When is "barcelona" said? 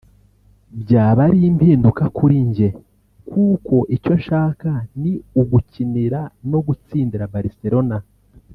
7.35-7.97